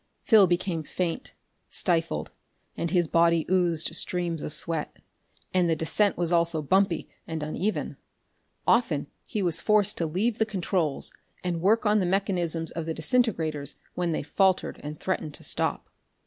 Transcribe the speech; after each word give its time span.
Phil 0.23 0.47
became 0.47 0.81
faint, 0.81 1.35
stifled, 1.69 2.31
and 2.75 2.89
his 2.89 3.07
body 3.07 3.45
oozed 3.51 3.95
streams 3.95 4.41
of 4.41 4.51
sweat. 4.51 4.95
And 5.53 5.69
the 5.69 5.75
descent 5.75 6.17
was 6.17 6.31
also 6.31 6.63
bumpy 6.63 7.07
and 7.27 7.43
uneven; 7.43 7.97
often 8.65 9.05
he 9.27 9.43
was 9.43 9.61
forced 9.61 9.99
to 9.99 10.07
leave 10.07 10.39
the 10.39 10.43
controls 10.47 11.13
and 11.43 11.61
work 11.61 11.85
on 11.85 11.99
the 11.99 12.07
mechanism 12.07 12.65
of 12.75 12.87
the 12.87 12.95
disintegrators 12.95 13.75
when 13.93 14.11
they 14.11 14.23
faltered 14.23 14.79
and 14.83 14.99
threatened 14.99 15.35
to 15.35 15.43
stop. 15.43 15.87